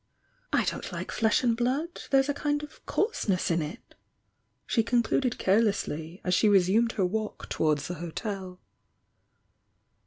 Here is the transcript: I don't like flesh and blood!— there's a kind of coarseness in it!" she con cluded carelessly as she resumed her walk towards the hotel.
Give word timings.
I 0.51 0.63
don't 0.65 0.91
like 0.91 1.11
flesh 1.11 1.43
and 1.43 1.55
blood!— 1.55 2.01
there's 2.09 2.27
a 2.27 2.33
kind 2.33 2.63
of 2.63 2.83
coarseness 2.87 3.51
in 3.51 3.61
it!" 3.61 3.93
she 4.65 4.81
con 4.81 5.03
cluded 5.03 5.37
carelessly 5.37 6.21
as 6.23 6.33
she 6.33 6.49
resumed 6.49 6.93
her 6.93 7.05
walk 7.05 7.47
towards 7.49 7.87
the 7.87 7.93
hotel. 8.01 8.59